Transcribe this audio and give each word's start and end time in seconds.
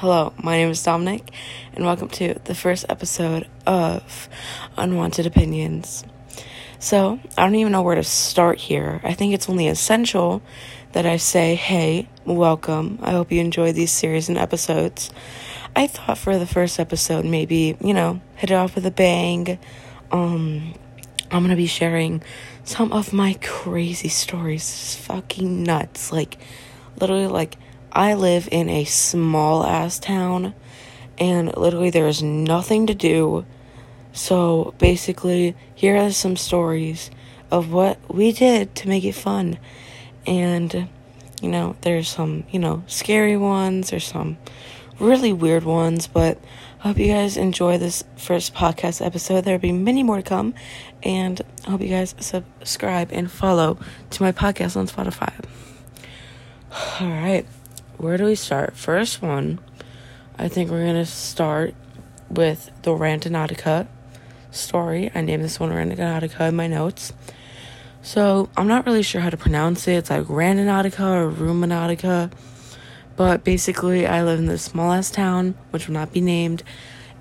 Hello, 0.00 0.34
my 0.36 0.58
name 0.58 0.68
is 0.68 0.82
Dominic, 0.82 1.30
and 1.72 1.82
welcome 1.82 2.10
to 2.10 2.34
the 2.44 2.54
first 2.54 2.84
episode 2.90 3.48
of 3.66 4.28
Unwanted 4.76 5.24
Opinions. 5.24 6.04
So, 6.78 7.18
I 7.38 7.44
don't 7.44 7.54
even 7.54 7.72
know 7.72 7.80
where 7.80 7.94
to 7.94 8.02
start 8.02 8.58
here. 8.58 9.00
I 9.02 9.14
think 9.14 9.32
it's 9.32 9.48
only 9.48 9.68
essential 9.68 10.42
that 10.92 11.06
I 11.06 11.16
say, 11.16 11.54
hey, 11.54 12.10
welcome. 12.26 12.98
I 13.00 13.12
hope 13.12 13.32
you 13.32 13.40
enjoy 13.40 13.72
these 13.72 13.90
series 13.90 14.28
and 14.28 14.36
episodes. 14.36 15.10
I 15.74 15.86
thought 15.86 16.18
for 16.18 16.36
the 16.38 16.46
first 16.46 16.78
episode, 16.78 17.24
maybe, 17.24 17.78
you 17.80 17.94
know, 17.94 18.20
hit 18.34 18.50
it 18.50 18.54
off 18.54 18.74
with 18.74 18.84
a 18.84 18.90
bang. 18.90 19.58
Um, 20.12 20.74
I'm 21.30 21.42
gonna 21.42 21.56
be 21.56 21.66
sharing 21.66 22.22
some 22.64 22.92
of 22.92 23.14
my 23.14 23.38
crazy 23.40 24.08
stories. 24.08 24.60
It's 24.60 24.96
fucking 24.96 25.62
nuts. 25.62 26.12
Like, 26.12 26.36
literally, 27.00 27.28
like, 27.28 27.56
I 27.96 28.12
live 28.12 28.46
in 28.52 28.68
a 28.68 28.84
small 28.84 29.64
ass 29.64 29.98
town 29.98 30.52
and 31.16 31.56
literally 31.56 31.88
there 31.88 32.06
is 32.06 32.22
nothing 32.22 32.86
to 32.88 32.94
do. 32.94 33.46
So 34.12 34.74
basically, 34.76 35.56
here 35.74 35.96
are 35.96 36.10
some 36.10 36.36
stories 36.36 37.10
of 37.50 37.72
what 37.72 37.98
we 38.14 38.32
did 38.32 38.74
to 38.74 38.88
make 38.88 39.02
it 39.04 39.14
fun. 39.14 39.58
And, 40.26 40.90
you 41.40 41.48
know, 41.48 41.74
there's 41.80 42.08
some, 42.08 42.44
you 42.50 42.58
know, 42.58 42.84
scary 42.86 43.38
ones, 43.38 43.88
there's 43.88 44.04
some 44.04 44.36
really 45.00 45.32
weird 45.32 45.64
ones, 45.64 46.06
but 46.06 46.38
I 46.84 46.88
hope 46.88 46.98
you 46.98 47.06
guys 47.06 47.38
enjoy 47.38 47.78
this 47.78 48.04
first 48.18 48.52
podcast 48.52 49.04
episode. 49.04 49.46
There'll 49.46 49.58
be 49.58 49.72
many 49.72 50.02
more 50.02 50.16
to 50.16 50.22
come, 50.22 50.52
and 51.02 51.40
I 51.66 51.70
hope 51.70 51.80
you 51.80 51.88
guys 51.88 52.14
subscribe 52.20 53.08
and 53.10 53.30
follow 53.30 53.78
to 54.10 54.22
my 54.22 54.32
podcast 54.32 54.76
on 54.76 54.86
Spotify. 54.86 55.32
All 57.00 57.08
right 57.08 57.46
where 57.98 58.16
do 58.16 58.24
we 58.24 58.34
start? 58.34 58.76
First 58.76 59.22
one, 59.22 59.58
I 60.38 60.48
think 60.48 60.70
we're 60.70 60.84
gonna 60.84 61.06
start 61.06 61.74
with 62.28 62.70
the 62.82 62.90
Randonautica 62.90 63.86
story. 64.50 65.10
I 65.14 65.22
named 65.22 65.44
this 65.44 65.58
one 65.58 65.70
Randonautica 65.70 66.48
in 66.48 66.56
my 66.56 66.66
notes. 66.66 67.12
So 68.02 68.48
I'm 68.56 68.68
not 68.68 68.86
really 68.86 69.02
sure 69.02 69.20
how 69.20 69.30
to 69.30 69.36
pronounce 69.36 69.88
it. 69.88 69.94
It's 69.94 70.10
like 70.10 70.24
Randonautica 70.24 71.00
or 71.00 71.32
Rumanautica. 71.32 72.30
But 73.16 73.44
basically, 73.44 74.06
I 74.06 74.22
live 74.22 74.38
in 74.38 74.46
this 74.46 74.62
small 74.62 74.92
ass 74.92 75.10
town, 75.10 75.54
which 75.70 75.86
will 75.86 75.94
not 75.94 76.12
be 76.12 76.20
named, 76.20 76.62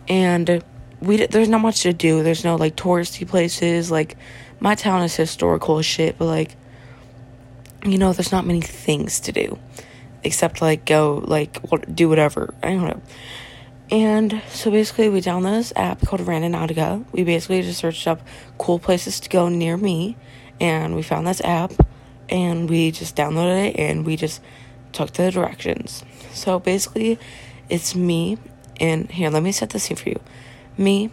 and 0.09 0.61
we 0.99 1.25
there's 1.25 1.47
not 1.47 1.61
much 1.61 1.81
to 1.83 1.93
do. 1.93 2.21
There's 2.21 2.43
no 2.43 2.57
like 2.57 2.75
touristy 2.75 3.25
places. 3.25 3.89
Like 3.89 4.17
my 4.59 4.75
town 4.75 5.03
is 5.03 5.15
historical 5.15 5.81
shit, 5.81 6.17
but 6.17 6.25
like 6.25 6.57
you 7.85 7.97
know, 7.97 8.11
there's 8.11 8.31
not 8.31 8.45
many 8.45 8.61
things 8.61 9.21
to 9.21 9.31
do 9.31 9.57
except 10.25 10.61
like 10.61 10.85
go 10.85 11.23
like 11.25 11.59
do 11.93 12.09
whatever. 12.09 12.53
I 12.61 12.69
don't 12.69 12.83
know. 12.83 13.01
And 13.91 14.41
so 14.49 14.71
basically, 14.71 15.09
we 15.09 15.21
downloaded 15.21 15.57
this 15.57 15.73
app 15.75 16.01
called 16.01 16.21
Randonautica. 16.21 17.05
We 17.11 17.23
basically 17.23 17.61
just 17.61 17.79
searched 17.79 18.07
up 18.07 18.19
cool 18.57 18.79
places 18.79 19.19
to 19.19 19.29
go 19.29 19.47
near 19.47 19.77
me, 19.77 20.17
and 20.59 20.95
we 20.95 21.03
found 21.03 21.27
this 21.27 21.39
app, 21.41 21.71
and 22.27 22.67
we 22.67 22.89
just 22.89 23.15
downloaded 23.15 23.69
it, 23.69 23.79
and 23.79 24.03
we 24.03 24.15
just 24.15 24.41
took 24.91 25.11
the 25.11 25.29
directions. 25.29 26.03
So 26.33 26.59
basically, 26.59 27.19
it's 27.69 27.93
me, 27.93 28.39
and 28.79 29.09
here, 29.11 29.29
let 29.29 29.43
me 29.43 29.51
set 29.51 29.69
the 29.69 29.79
scene 29.79 29.97
for 29.97 30.09
you. 30.09 30.19
Me, 30.77 31.11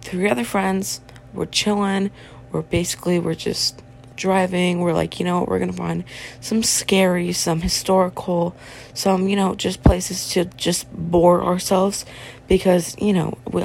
three 0.00 0.30
other 0.30 0.44
friends, 0.44 1.02
we're 1.34 1.46
chilling. 1.46 2.10
We're 2.52 2.62
basically, 2.62 3.18
we're 3.18 3.34
just 3.34 3.82
driving, 4.16 4.80
we're 4.80 4.92
like, 4.92 5.18
you 5.18 5.24
know 5.24 5.40
what, 5.40 5.48
we're 5.48 5.58
gonna 5.58 5.72
find 5.72 6.04
some 6.40 6.62
scary, 6.62 7.32
some 7.32 7.60
historical, 7.60 8.54
some, 8.94 9.28
you 9.28 9.36
know, 9.36 9.54
just 9.54 9.82
places 9.82 10.28
to 10.30 10.44
just 10.44 10.90
bore 10.92 11.42
ourselves 11.42 12.04
because, 12.48 12.96
you 13.00 13.12
know, 13.12 13.38
we, 13.50 13.64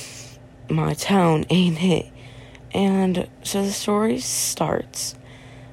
my 0.68 0.94
town 0.94 1.44
ain't 1.50 1.82
it. 1.82 2.06
And 2.72 3.28
so 3.42 3.64
the 3.64 3.72
story 3.72 4.18
starts 4.18 5.14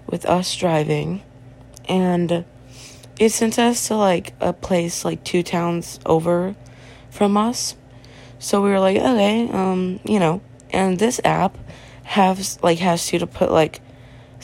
with 0.07 0.25
us 0.25 0.55
driving, 0.55 1.21
and 1.89 2.45
it 3.19 3.29
sent 3.29 3.59
us 3.59 3.87
to 3.87 3.95
like 3.95 4.33
a 4.39 4.53
place 4.53 5.03
like 5.03 5.23
two 5.23 5.43
towns 5.43 5.99
over 6.05 6.55
from 7.09 7.37
us. 7.37 7.75
So 8.39 8.61
we 8.61 8.69
were 8.69 8.79
like, 8.79 8.97
okay, 8.97 9.49
um, 9.49 9.99
you 10.03 10.19
know, 10.19 10.41
and 10.71 10.99
this 10.99 11.19
app 11.23 11.57
has 12.03 12.61
like 12.61 12.79
has 12.79 13.11
you 13.11 13.19
to 13.19 13.27
put 13.27 13.51
like 13.51 13.81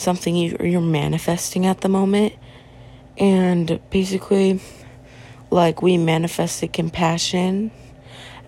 something 0.02 0.36
you, 0.36 0.58
you're 0.60 0.82
manifesting 0.82 1.66
at 1.66 1.82
the 1.82 1.90
moment. 1.90 2.34
And 3.18 3.80
basically, 3.90 4.60
like, 5.50 5.82
we 5.82 5.98
manifested 5.98 6.74
compassion. 6.74 7.72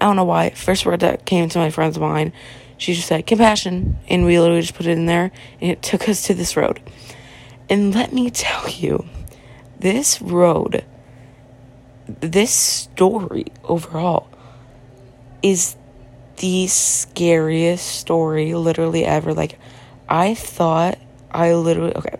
I 0.01 0.05
don't 0.05 0.15
know 0.15 0.23
why. 0.23 0.49
First 0.51 0.85
word 0.85 1.01
that 1.01 1.25
came 1.25 1.49
to 1.49 1.59
my 1.59 1.69
friend's 1.69 1.99
mind, 1.99 2.33
she 2.77 2.93
just 2.93 3.07
said 3.07 3.27
compassion. 3.27 3.97
And 4.07 4.25
we 4.25 4.39
literally 4.39 4.61
just 4.61 4.75
put 4.75 4.87
it 4.87 4.97
in 4.97 5.05
there, 5.05 5.31
and 5.61 5.71
it 5.71 5.81
took 5.81 6.09
us 6.09 6.23
to 6.23 6.33
this 6.33 6.57
road. 6.57 6.81
And 7.69 7.93
let 7.93 8.11
me 8.11 8.29
tell 8.29 8.69
you, 8.69 9.05
this 9.79 10.21
road, 10.21 10.83
this 12.07 12.51
story 12.51 13.45
overall, 13.63 14.29
is 15.41 15.75
the 16.37 16.67
scariest 16.67 17.85
story 17.85 18.53
literally 18.53 19.05
ever. 19.05 19.33
Like, 19.33 19.59
I 20.09 20.33
thought 20.33 20.97
I 21.33 21.53
literally, 21.53 21.95
okay. 21.95 22.17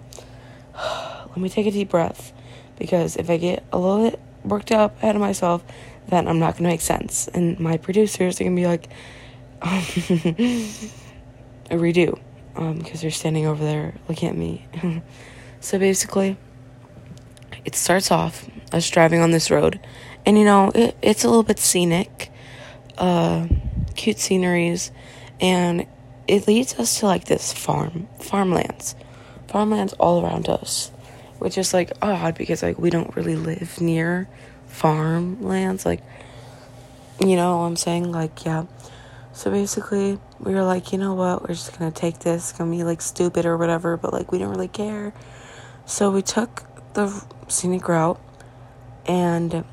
Let 1.30 1.38
me 1.38 1.50
take 1.50 1.68
a 1.68 1.72
deep 1.72 1.90
breath 1.90 2.34
because 2.78 3.16
if 3.16 3.30
I 3.30 3.38
get 3.38 3.64
a 3.72 3.78
little 3.78 4.10
bit 4.10 4.20
worked 4.44 4.72
up 4.72 4.98
ahead 4.98 5.16
of 5.16 5.22
myself, 5.22 5.64
then 6.08 6.28
I'm 6.28 6.40
not 6.40 6.54
going 6.54 6.64
to 6.64 6.70
make 6.70 6.82
sense. 6.82 7.28
And 7.28 7.60
my 7.60 7.78
producers 7.78 8.40
are 8.40 8.44
going 8.44 8.56
to 8.56 8.62
be 8.62 8.68
like, 8.68 8.90
um, 9.62 9.72
a 11.72 11.76
redo 11.76 12.20
um, 12.56 12.78
because 12.78 13.02
they're 13.02 13.12
standing 13.12 13.46
over 13.46 13.64
there 13.64 13.96
looking 14.08 14.30
at 14.30 14.36
me. 14.36 14.68
so 15.60 15.80
basically, 15.80 16.38
it 17.66 17.76
starts 17.76 18.12
off 18.12 18.48
us 18.72 18.90
driving 18.90 19.22
on 19.22 19.32
this 19.32 19.50
road, 19.50 19.80
and 20.26 20.38
you 20.38 20.46
know, 20.46 20.72
it, 20.76 20.96
it's 21.02 21.24
a 21.24 21.28
little 21.28 21.44
bit 21.44 21.60
scenic, 21.60 22.32
uh, 22.98 23.48
cute 23.96 24.20
sceneries, 24.20 24.92
and 25.40 25.88
it 26.28 26.48
leads 26.48 26.76
us 26.80 27.00
to 27.00 27.06
like 27.06 27.26
this 27.26 27.54
farm, 27.54 28.08
farmlands, 28.20 28.96
farmlands 29.48 29.94
all 29.94 30.24
around 30.24 30.48
us, 30.48 30.92
which 31.40 31.58
is 31.58 31.74
like 31.74 31.92
odd 32.02 32.36
because 32.36 32.64
like 32.64 32.80
we 32.80 32.90
don't 32.90 33.16
really 33.16 33.36
live 33.36 33.82
near 33.82 34.28
farmlands. 34.68 35.86
Like, 35.86 36.02
you 37.20 37.36
know 37.36 37.58
what 37.58 37.64
I'm 37.64 37.76
saying? 37.76 38.12
Like, 38.12 38.46
yeah. 38.46 38.66
So 39.34 39.50
basically, 39.50 40.20
we 40.40 40.54
were 40.54 40.64
like, 40.64 40.92
you 40.92 40.98
know 40.98 41.14
what? 41.14 41.42
We're 41.42 41.56
just 41.56 41.78
gonna 41.78 41.92
take 41.92 42.20
this. 42.20 42.52
It's 42.52 42.58
gonna 42.58 42.72
be 42.72 42.84
like 42.84 43.02
stupid 43.02 43.46
or 43.46 43.58
whatever, 43.58 43.98
but 43.98 44.14
like 44.14 44.32
we 44.32 44.38
don't 44.38 44.50
really 44.50 44.68
care. 44.68 45.14
So 45.86 46.12
we 46.12 46.22
took 46.22 46.64
the 46.94 47.26
scenic 47.48 47.88
route, 47.88 48.22
and 49.06 49.66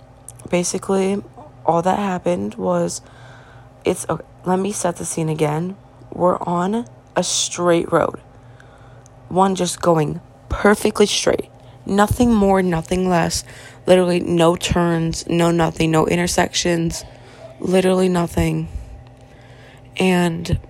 basically, 0.48 1.22
all 1.64 1.82
that 1.82 1.98
happened 1.98 2.54
was, 2.54 3.02
it's 3.84 4.08
okay. 4.08 4.24
Let 4.44 4.58
me 4.58 4.72
set 4.72 4.96
the 4.96 5.04
scene 5.04 5.28
again 5.28 5.76
we're 6.20 6.38
on 6.40 6.84
a 7.16 7.24
straight 7.24 7.90
road. 7.90 8.20
One 9.30 9.54
just 9.54 9.80
going 9.80 10.20
perfectly 10.50 11.06
straight. 11.06 11.48
Nothing 11.86 12.34
more, 12.34 12.62
nothing 12.62 13.08
less. 13.08 13.42
Literally 13.86 14.20
no 14.20 14.54
turns, 14.54 15.26
no 15.26 15.50
nothing, 15.50 15.90
no 15.90 16.06
intersections, 16.06 17.06
literally 17.58 18.10
nothing. 18.10 18.68
And 19.96 20.60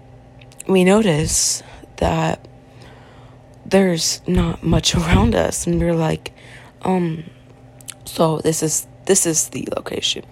we 0.68 0.84
notice 0.84 1.64
that 1.96 2.46
there's 3.66 4.22
not 4.28 4.62
much 4.62 4.94
around 4.94 5.34
us 5.34 5.66
and 5.66 5.80
we're 5.80 5.94
like 5.94 6.32
um 6.82 7.24
so 8.04 8.38
this 8.38 8.62
is 8.62 8.86
this 9.06 9.26
is 9.26 9.48
the 9.48 9.66
location. 9.76 10.24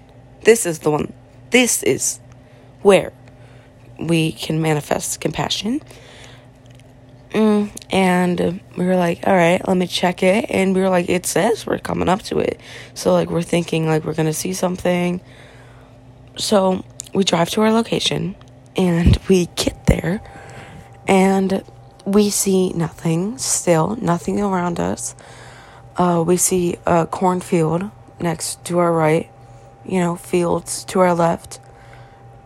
This 0.45 0.65
is 0.65 0.79
the 0.81 0.93
one. 0.93 1.13
This 1.51 1.83
is 1.83 2.21
where 2.83 3.13
we 3.99 4.33
can 4.33 4.63
manifest 4.63 5.21
compassion. 5.21 5.81
Mm, 7.31 7.71
and 7.91 8.61
we 8.77 8.87
were 8.87 8.97
like, 8.97 9.27
all 9.27 9.35
right, 9.35 9.67
let 9.69 9.77
me 9.77 9.87
check 9.87 10.23
it. 10.23 10.47
And 10.49 10.75
we 10.75 10.81
were 10.81 10.89
like, 10.89 11.09
it 11.09 11.27
says 11.27 11.67
we're 11.67 11.79
coming 11.79 12.09
up 12.09 12.23
to 12.23 12.39
it. 12.39 12.61
So, 12.95 13.13
like, 13.13 13.31
we're 13.31 13.43
thinking, 13.43 13.87
like, 13.87 14.05
we're 14.05 14.15
going 14.15 14.27
to 14.27 14.33
see 14.33 14.55
something. 14.55 15.21
So, 16.37 16.85
we 17.13 17.25
drive 17.25 17.51
to 17.51 17.63
our 17.63 17.73
location 17.73 18.35
and 18.77 19.19
we 19.29 19.47
get 19.57 19.87
there 19.87 20.23
and 21.07 21.65
we 22.05 22.31
see 22.31 22.73
nothing 22.73 23.37
still, 23.39 23.97
nothing 23.97 24.41
around 24.41 24.79
us. 24.81 25.15
Uh, 25.97 26.23
we 26.27 26.37
see 26.37 26.77
a 26.87 27.07
cornfield 27.07 27.91
next 28.21 28.65
to 28.67 28.79
our 28.79 28.93
right, 28.93 29.29
you 29.85 30.01
know, 30.01 30.17
fields 30.17 30.85
to 30.85 31.01
our 31.01 31.15
left 31.15 31.61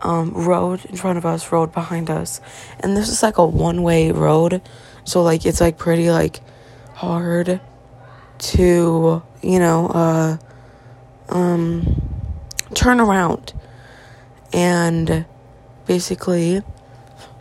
um, 0.03 0.31
road 0.33 0.85
in 0.85 0.95
front 0.95 1.17
of 1.17 1.25
us, 1.25 1.51
road 1.51 1.71
behind 1.71 2.09
us, 2.09 2.41
and 2.79 2.95
this 2.95 3.09
is 3.09 3.23
like 3.23 3.37
a 3.37 3.45
one 3.45 3.81
way 3.83 4.11
road, 4.11 4.61
so 5.03 5.23
like 5.23 5.45
it's 5.45 5.61
like 5.61 5.77
pretty 5.77 6.11
like 6.11 6.41
hard 6.93 7.59
to 8.37 9.23
you 9.41 9.59
know 9.59 9.87
uh 9.87 10.37
um 11.29 12.01
turn 12.73 12.99
around. 12.99 13.53
And 14.51 15.25
basically, 15.87 16.61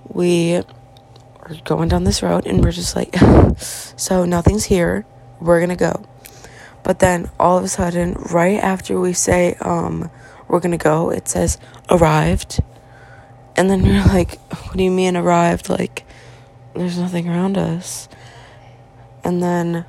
we 0.09 0.57
are 0.57 1.55
going 1.65 1.89
down 1.89 2.05
this 2.05 2.23
road 2.23 2.47
and 2.47 2.65
we're 2.65 2.73
just 2.73 2.97
like, 2.97 3.15
so 3.59 4.25
nothing's 4.25 4.65
here. 4.65 5.05
We're 5.41 5.61
gonna 5.61 5.77
go. 5.77 6.05
But 6.83 6.99
then 6.99 7.31
all 7.39 7.59
of 7.59 7.65
a 7.65 7.69
sudden, 7.69 8.15
right 8.15 8.59
after 8.59 8.99
we 8.99 9.13
say, 9.13 9.55
um, 9.61 10.11
we're 10.53 10.61
gonna 10.61 10.77
go, 10.77 11.11
it 11.11 11.27
says 11.29 11.59
arrived. 11.89 12.61
And 13.57 13.71
then 13.71 13.85
you're 13.85 14.05
like, 14.05 14.39
what 14.51 14.77
do 14.77 14.85
you 14.85 14.91
mean 14.91 15.17
arrived? 15.17 15.71
Like, 15.71 16.05
there's 16.75 16.99
nothing 16.99 17.27
around 17.27 17.57
us. 17.57 18.07
And 19.25 19.43
then 19.43 19.87